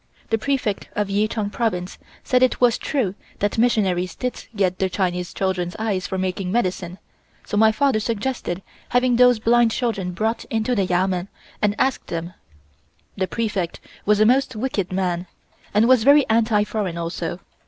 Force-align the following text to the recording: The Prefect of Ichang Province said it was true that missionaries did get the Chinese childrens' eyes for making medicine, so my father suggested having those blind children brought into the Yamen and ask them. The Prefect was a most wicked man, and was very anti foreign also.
The 0.31 0.39
Prefect 0.39 0.89
of 0.95 1.09
Ichang 1.09 1.51
Province 1.51 1.99
said 2.23 2.41
it 2.41 2.59
was 2.59 2.79
true 2.79 3.13
that 3.37 3.59
missionaries 3.59 4.15
did 4.15 4.47
get 4.55 4.79
the 4.79 4.89
Chinese 4.89 5.31
childrens' 5.31 5.75
eyes 5.77 6.07
for 6.07 6.17
making 6.17 6.51
medicine, 6.51 6.97
so 7.45 7.55
my 7.55 7.71
father 7.71 7.99
suggested 7.99 8.63
having 8.89 9.17
those 9.17 9.37
blind 9.37 9.69
children 9.69 10.11
brought 10.13 10.43
into 10.45 10.73
the 10.73 10.85
Yamen 10.87 11.27
and 11.61 11.75
ask 11.77 12.03
them. 12.07 12.33
The 13.15 13.27
Prefect 13.27 13.79
was 14.03 14.19
a 14.19 14.25
most 14.25 14.55
wicked 14.55 14.91
man, 14.91 15.27
and 15.71 15.87
was 15.87 16.03
very 16.03 16.27
anti 16.31 16.63
foreign 16.63 16.97
also. 16.97 17.39